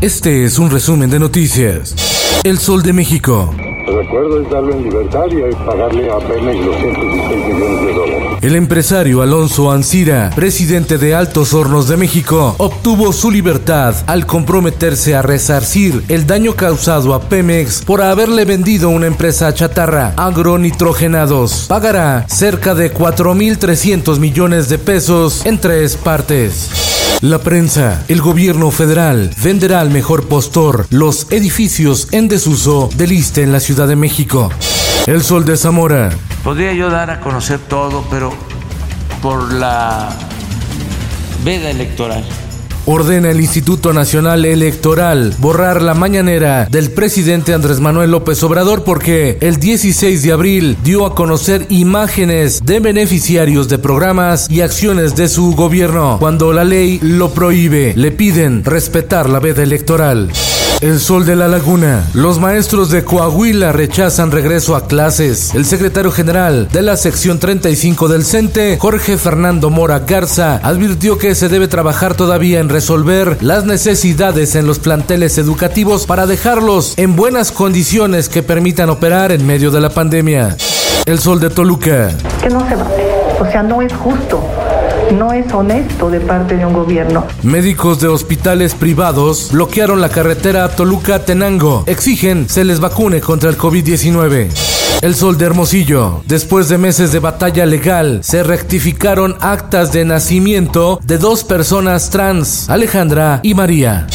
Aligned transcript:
Este 0.00 0.44
es 0.44 0.58
un 0.58 0.70
resumen 0.70 1.10
de 1.10 1.18
noticias. 1.18 1.94
El 2.42 2.56
Sol 2.56 2.82
de 2.82 2.94
México. 2.94 3.54
El 3.86 4.00
acuerdo 4.00 4.40
es 4.40 4.48
darlo 4.48 4.72
en 4.72 4.84
libertad 4.84 5.26
y 5.30 5.54
pagarle 5.66 6.10
a 6.10 6.18
Pemex 6.20 6.64
216 6.64 7.54
millones 7.54 7.84
de 7.84 7.92
dólares. 7.92 8.29
El 8.42 8.56
empresario 8.56 9.20
Alonso 9.20 9.70
Ancira, 9.70 10.30
presidente 10.34 10.96
de 10.96 11.14
Altos 11.14 11.52
Hornos 11.52 11.88
de 11.88 11.98
México, 11.98 12.54
obtuvo 12.56 13.12
su 13.12 13.30
libertad 13.30 13.94
al 14.06 14.24
comprometerse 14.24 15.14
a 15.14 15.20
resarcir 15.20 16.02
el 16.08 16.26
daño 16.26 16.54
causado 16.54 17.12
a 17.12 17.20
Pemex 17.20 17.82
por 17.84 18.00
haberle 18.00 18.46
vendido 18.46 18.88
una 18.88 19.06
empresa 19.06 19.52
chatarra, 19.52 20.14
agronitrogenados. 20.16 21.66
Pagará 21.68 22.24
cerca 22.30 22.74
de 22.74 22.94
4.300 22.94 24.18
millones 24.18 24.70
de 24.70 24.78
pesos 24.78 25.44
en 25.44 25.58
tres 25.58 25.96
partes. 25.96 26.70
La 27.20 27.40
prensa, 27.40 28.02
el 28.08 28.22
gobierno 28.22 28.70
federal 28.70 29.30
venderá 29.44 29.82
al 29.82 29.90
mejor 29.90 30.28
postor 30.28 30.86
los 30.88 31.26
edificios 31.30 32.08
en 32.10 32.28
desuso 32.28 32.88
del 32.96 33.12
ISTE 33.12 33.42
en 33.42 33.52
la 33.52 33.60
Ciudad 33.60 33.86
de 33.86 33.96
México. 33.96 34.48
El 35.10 35.22
Sol 35.24 35.44
de 35.44 35.56
Zamora. 35.56 36.10
Podría 36.44 36.72
yo 36.72 36.88
dar 36.88 37.10
a 37.10 37.18
conocer 37.18 37.58
todo, 37.58 38.04
pero 38.08 38.32
por 39.20 39.52
la 39.52 40.08
veda 41.42 41.68
electoral 41.68 42.22
ordena 42.86 43.30
el 43.30 43.40
Instituto 43.40 43.92
Nacional 43.92 44.44
Electoral 44.44 45.34
borrar 45.38 45.82
la 45.82 45.94
mañanera 45.94 46.66
del 46.70 46.90
presidente 46.90 47.52
Andrés 47.52 47.78
Manuel 47.80 48.10
López 48.10 48.42
Obrador 48.42 48.84
porque 48.84 49.36
el 49.40 49.58
16 49.58 50.22
de 50.22 50.32
abril 50.32 50.76
dio 50.82 51.06
a 51.06 51.14
conocer 51.14 51.66
imágenes 51.68 52.64
de 52.64 52.80
beneficiarios 52.80 53.68
de 53.68 53.78
programas 53.78 54.50
y 54.50 54.60
acciones 54.60 55.14
de 55.14 55.28
su 55.28 55.54
gobierno. 55.54 56.18
Cuando 56.18 56.52
la 56.52 56.64
ley 56.64 56.98
lo 57.02 57.30
prohíbe, 57.30 57.94
le 57.96 58.12
piden 58.12 58.64
respetar 58.64 59.28
la 59.28 59.40
veda 59.40 59.62
electoral. 59.62 60.30
El 60.80 60.98
sol 60.98 61.26
de 61.26 61.36
la 61.36 61.46
laguna. 61.46 62.08
Los 62.14 62.38
maestros 62.38 62.88
de 62.88 63.04
Coahuila 63.04 63.70
rechazan 63.70 64.30
regreso 64.30 64.74
a 64.74 64.86
clases. 64.86 65.54
El 65.54 65.66
secretario 65.66 66.10
general 66.10 66.68
de 66.72 66.80
la 66.80 66.96
sección 66.96 67.38
35 67.38 68.08
del 68.08 68.24
CENTE, 68.24 68.78
Jorge 68.80 69.18
Fernando 69.18 69.68
Mora 69.68 69.98
Garza, 69.98 70.56
advirtió 70.62 71.18
que 71.18 71.34
se 71.34 71.50
debe 71.50 71.68
trabajar 71.68 72.14
todavía 72.14 72.60
en 72.60 72.70
resolver 72.70 73.36
las 73.42 73.66
necesidades 73.66 74.54
en 74.54 74.66
los 74.66 74.78
planteles 74.78 75.36
educativos 75.36 76.06
para 76.06 76.26
dejarlos 76.26 76.94
en 76.96 77.14
buenas 77.14 77.52
condiciones 77.52 78.30
que 78.30 78.42
permitan 78.42 78.88
operar 78.88 79.32
en 79.32 79.46
medio 79.46 79.70
de 79.70 79.82
la 79.82 79.90
pandemia. 79.90 80.56
El 81.04 81.18
sol 81.18 81.40
de 81.40 81.50
Toluca. 81.50 82.10
Que 82.42 82.48
no 82.48 82.66
se 82.66 82.76
vale. 82.76 83.04
O 83.38 83.44
sea, 83.50 83.62
no 83.62 83.82
es 83.82 83.92
justo 83.92 84.42
no 85.12 85.32
es 85.32 85.52
honesto 85.52 86.10
de 86.10 86.20
parte 86.20 86.56
de 86.56 86.66
un 86.66 86.72
gobierno. 86.72 87.26
Médicos 87.42 88.00
de 88.00 88.08
hospitales 88.08 88.74
privados 88.74 89.50
bloquearon 89.52 90.00
la 90.00 90.08
carretera 90.08 90.68
Toluca-Tenango. 90.68 91.84
Exigen 91.86 92.48
se 92.48 92.64
les 92.64 92.80
vacune 92.80 93.20
contra 93.20 93.50
el 93.50 93.58
COVID-19. 93.58 94.48
El 95.02 95.14
Sol 95.14 95.38
de 95.38 95.46
Hermosillo. 95.46 96.22
Después 96.26 96.68
de 96.68 96.76
meses 96.76 97.10
de 97.12 97.20
batalla 97.20 97.64
legal, 97.64 98.20
se 98.22 98.42
rectificaron 98.42 99.36
actas 99.40 99.92
de 99.92 100.04
nacimiento 100.04 101.00
de 101.02 101.16
dos 101.16 101.42
personas 101.42 102.10
trans, 102.10 102.68
Alejandra 102.68 103.40
y 103.42 103.54
María. 103.54 104.06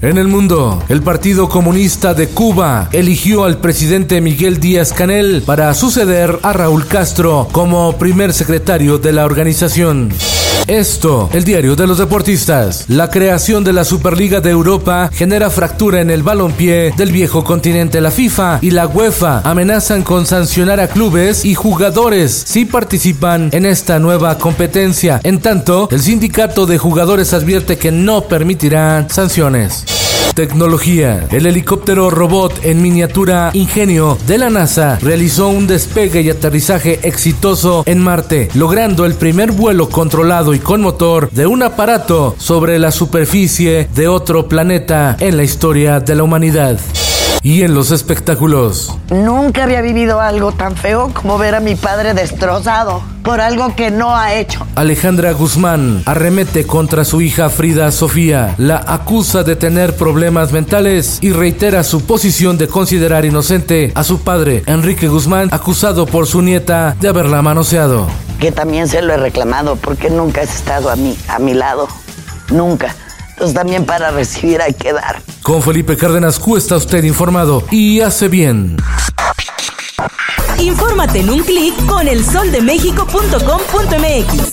En 0.00 0.18
el 0.18 0.26
mundo, 0.26 0.82
el 0.88 1.00
Partido 1.00 1.48
Comunista 1.48 2.12
de 2.12 2.26
Cuba 2.26 2.88
eligió 2.90 3.44
al 3.44 3.58
presidente 3.58 4.20
Miguel 4.20 4.58
Díaz 4.58 4.92
Canel 4.92 5.42
para 5.46 5.72
suceder 5.74 6.40
a 6.42 6.52
Raúl 6.52 6.88
Castro 6.88 7.46
como 7.52 7.96
primer 7.98 8.32
secretario 8.32 8.98
de 8.98 9.12
la 9.12 9.24
organización. 9.24 10.12
Esto, 10.66 11.28
el 11.32 11.44
diario 11.44 11.74
de 11.74 11.86
los 11.86 11.98
deportistas. 11.98 12.84
La 12.88 13.10
creación 13.10 13.64
de 13.64 13.72
la 13.72 13.84
Superliga 13.84 14.40
de 14.40 14.50
Europa 14.50 15.10
genera 15.12 15.50
fractura 15.50 16.00
en 16.00 16.10
el 16.10 16.22
balompié 16.22 16.92
del 16.96 17.10
viejo 17.10 17.42
continente. 17.42 18.00
La 18.00 18.10
FIFA 18.10 18.58
y 18.62 18.70
la 18.70 18.86
UEFA 18.86 19.40
amenazan 19.40 20.02
con 20.02 20.24
sancionar 20.24 20.78
a 20.80 20.88
clubes 20.88 21.44
y 21.44 21.54
jugadores 21.54 22.44
si 22.46 22.64
participan 22.64 23.50
en 23.52 23.66
esta 23.66 23.98
nueva 23.98 24.38
competencia. 24.38 25.20
En 25.24 25.40
tanto, 25.40 25.88
el 25.90 26.00
sindicato 26.00 26.66
de 26.66 26.78
jugadores 26.78 27.32
advierte 27.34 27.76
que 27.76 27.90
no 27.90 28.22
permitirá 28.22 29.06
sanciones. 29.08 29.84
Tecnología. 30.34 31.26
El 31.30 31.46
helicóptero 31.46 32.10
robot 32.10 32.64
en 32.64 32.82
miniatura 32.82 33.50
Ingenio 33.54 34.18
de 34.26 34.38
la 34.38 34.50
NASA 34.50 34.98
realizó 35.00 35.48
un 35.48 35.66
despegue 35.66 36.20
y 36.22 36.30
aterrizaje 36.30 37.00
exitoso 37.02 37.82
en 37.86 37.98
Marte, 37.98 38.48
logrando 38.54 39.04
el 39.06 39.14
primer 39.14 39.52
vuelo 39.52 39.88
controlado 39.88 40.54
y 40.54 40.58
con 40.58 40.80
motor 40.80 41.30
de 41.30 41.46
un 41.46 41.62
aparato 41.62 42.34
sobre 42.38 42.78
la 42.78 42.90
superficie 42.90 43.88
de 43.94 44.08
otro 44.08 44.48
planeta 44.48 45.16
en 45.20 45.36
la 45.36 45.44
historia 45.44 46.00
de 46.00 46.14
la 46.14 46.22
humanidad 46.22 46.78
y 47.42 47.62
en 47.62 47.74
los 47.74 47.90
espectáculos. 47.90 48.96
Nunca 49.10 49.64
había 49.64 49.80
vivido 49.80 50.20
algo 50.20 50.52
tan 50.52 50.76
feo 50.76 51.10
como 51.12 51.38
ver 51.38 51.54
a 51.54 51.60
mi 51.60 51.74
padre 51.74 52.14
destrozado 52.14 53.02
por 53.22 53.40
algo 53.40 53.74
que 53.74 53.90
no 53.90 54.16
ha 54.16 54.34
hecho. 54.34 54.66
Alejandra 54.74 55.32
Guzmán 55.32 56.02
arremete 56.06 56.66
contra 56.66 57.04
su 57.04 57.20
hija 57.20 57.50
Frida 57.50 57.90
Sofía, 57.92 58.54
la 58.58 58.84
acusa 58.86 59.42
de 59.42 59.56
tener 59.56 59.96
problemas 59.96 60.52
mentales 60.52 61.18
y 61.20 61.32
reitera 61.32 61.84
su 61.84 62.04
posición 62.04 62.58
de 62.58 62.68
considerar 62.68 63.24
inocente 63.24 63.92
a 63.94 64.04
su 64.04 64.20
padre, 64.20 64.62
Enrique 64.66 65.08
Guzmán, 65.08 65.48
acusado 65.52 66.06
por 66.06 66.26
su 66.26 66.42
nieta 66.42 66.96
de 67.00 67.08
haberla 67.08 67.42
manoseado. 67.42 68.06
Que 68.40 68.50
también 68.50 68.88
se 68.88 69.02
lo 69.02 69.12
he 69.12 69.16
reclamado 69.16 69.76
porque 69.76 70.10
nunca 70.10 70.42
has 70.42 70.54
estado 70.54 70.90
a 70.90 70.96
mí, 70.96 71.16
a 71.28 71.38
mi 71.38 71.54
lado. 71.54 71.88
Nunca. 72.50 72.94
Entonces 73.42 73.60
también 73.60 73.84
para 73.84 74.12
recibir 74.12 74.62
hay 74.62 74.72
que 74.72 74.92
dar. 74.92 75.20
Con 75.42 75.60
Felipe 75.60 75.96
Cárdenas 75.96 76.38
Q 76.38 76.58
está 76.58 76.76
usted 76.76 77.02
informado 77.02 77.64
y 77.72 78.00
hace 78.00 78.28
bien. 78.28 78.76
Infórmate 80.60 81.18
en 81.18 81.28
un 81.28 81.42
clic 81.42 81.74
con 81.86 82.06
elsoldemexico.com.mx. 82.06 84.52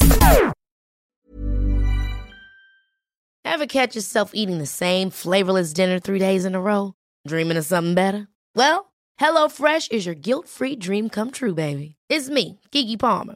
Ever 3.45 3.67
catch 3.67 3.95
yourself 3.95 4.31
eating 4.33 4.57
the 4.57 4.65
same 4.65 5.11
flavorless 5.11 5.71
dinner 5.71 5.99
three 5.99 6.17
days 6.17 6.43
in 6.43 6.55
a 6.55 6.59
row? 6.59 6.95
Dreaming 7.27 7.57
of 7.57 7.65
something 7.65 7.93
better? 7.93 8.27
Well, 8.55 8.91
HelloFresh 9.21 9.91
is 9.91 10.07
your 10.07 10.15
guilt-free 10.15 10.77
dream 10.77 11.09
come 11.09 11.29
true, 11.29 11.53
baby. 11.53 11.95
It's 12.09 12.27
me, 12.27 12.59
Kiki 12.71 12.97
Palmer. 12.97 13.35